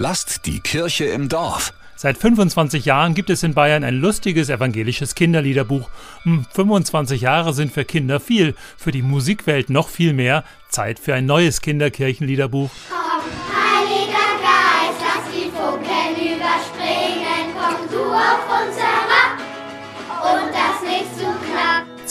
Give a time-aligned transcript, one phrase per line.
[0.00, 1.72] Lasst die Kirche im Dorf.
[1.96, 5.90] Seit 25 Jahren gibt es in Bayern ein lustiges evangelisches Kinderliederbuch.
[6.52, 10.44] 25 hm, Jahre sind für Kinder viel, für die Musikwelt noch viel mehr.
[10.68, 12.70] Zeit für ein neues Kinderkirchenliederbuch.
[12.88, 18.87] Komm, Heiliger Geist, lass die Funken überspringen, komm du auf uns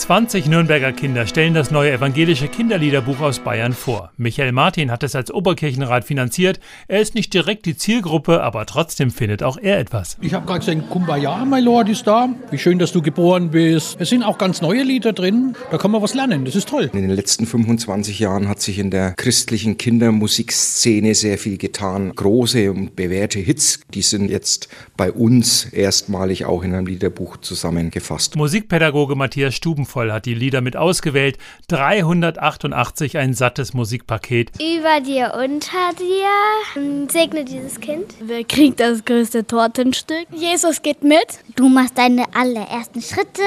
[0.08, 4.10] 20 Nürnberger Kinder stellen das neue evangelische Kinderliederbuch aus Bayern vor.
[4.16, 6.60] Michael Martin hat es als Oberkirchenrat finanziert.
[6.86, 10.16] Er ist nicht direkt die Zielgruppe, aber trotzdem findet auch er etwas.
[10.22, 12.30] Ich habe gerade gesagt, Kumbaya, my Lord, ist da.
[12.50, 13.98] Wie schön, dass du geboren bist.
[14.00, 15.54] Es sind auch ganz neue Lieder drin.
[15.70, 16.46] Da kann man was lernen.
[16.46, 16.88] Das ist toll.
[16.94, 22.14] In den letzten 25 Jahren hat sich in der christlichen Kindermusikszene sehr viel getan.
[22.14, 28.36] Große und bewährte Hits, die sind jetzt bei uns erstmalig auch in einem Liederbuch zusammengefasst.
[28.36, 31.38] Musikpädagoge Matthias Stuben Liebevoll hat die Lieder mit ausgewählt.
[31.68, 34.50] 388 ein sattes Musikpaket.
[34.60, 37.08] Über dir, unter dir.
[37.08, 38.14] Segne dieses Kind.
[38.20, 40.26] Wer kriegt das größte Tortenstück?
[40.32, 41.40] Jesus geht mit.
[41.56, 43.42] Du machst deine allerersten Schritte.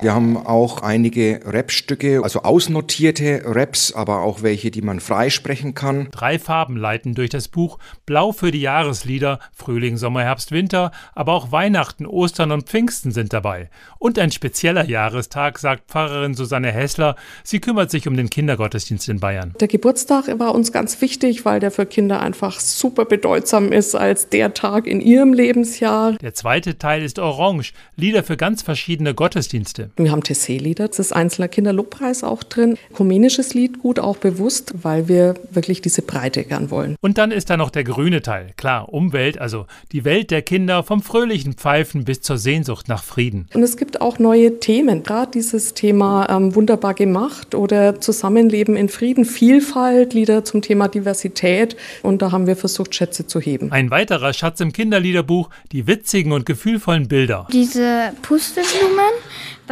[0.00, 6.08] Wir haben auch einige Rapstücke, also ausnotierte Raps, aber auch welche, die man freisprechen kann.
[6.10, 7.78] Drei Farben leiten durch das Buch.
[8.06, 13.32] Blau für die Jahreslieder, Frühling, Sommer, Herbst, Winter, aber auch Weihnachten, Ostern und Pfingsten sind
[13.32, 13.70] dabei.
[13.98, 17.16] Und ein spezieller Jahres Jahrestag, sagt Pfarrerin Susanne Hessler.
[17.42, 19.54] Sie kümmert sich um den Kindergottesdienst in Bayern.
[19.60, 24.28] Der Geburtstag war uns ganz wichtig, weil der für Kinder einfach super bedeutsam ist als
[24.28, 26.12] der Tag in ihrem Lebensjahr.
[26.12, 29.83] Der zweite Teil ist Orange, Lieder für ganz verschiedene Gottesdienste.
[29.96, 32.76] Wir haben Tessé-Lieder, das ist einzelner Kinderlobpreis auch drin.
[32.98, 36.96] Rumänisches Lied gut auch bewusst, weil wir wirklich diese Breite gern wollen.
[37.00, 38.52] Und dann ist da noch der grüne Teil.
[38.56, 43.48] Klar, Umwelt, also die Welt der Kinder vom fröhlichen Pfeifen bis zur Sehnsucht nach Frieden.
[43.54, 48.88] Und es gibt auch neue Themen gerade dieses Thema ähm, wunderbar gemacht oder Zusammenleben in
[48.88, 51.76] Frieden, Vielfalt, Lieder zum Thema Diversität.
[52.02, 53.70] Und da haben wir versucht, Schätze zu heben.
[53.72, 57.46] Ein weiterer Schatz im Kinderliederbuch, die witzigen und gefühlvollen Bilder.
[57.52, 59.12] Diese Pusteblumen,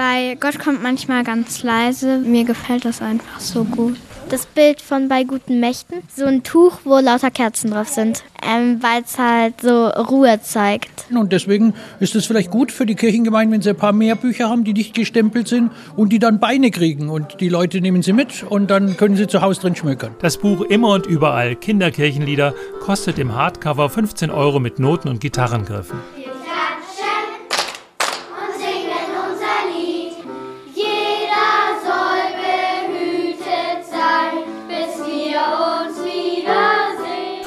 [0.03, 2.19] bei Gott kommt manchmal ganz leise.
[2.19, 3.97] Mir gefällt das einfach so gut
[4.33, 5.99] das Bild von bei guten Mächten.
[6.17, 11.05] So ein Tuch, wo lauter Kerzen drauf sind, ähm, weil es halt so Ruhe zeigt.
[11.15, 14.49] Und deswegen ist es vielleicht gut für die Kirchengemeinden, wenn sie ein paar mehr Bücher
[14.49, 17.11] haben, die nicht gestempelt sind und die dann Beine kriegen.
[17.11, 20.15] Und die Leute nehmen sie mit und dann können sie zu Hause drin schmökern.
[20.23, 25.99] Das Buch Immer und Überall Kinderkirchenlieder kostet im Hardcover 15 Euro mit Noten und Gitarrengriffen.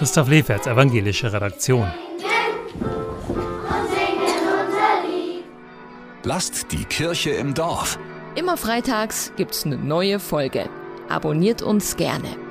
[0.06, 1.92] Christoph Leferts, evangelische Redaktion.
[6.24, 7.98] Lasst die Kirche im Dorf.
[8.36, 10.70] Immer freitags gibt's eine neue Folge.
[11.10, 12.45] Abonniert uns gerne.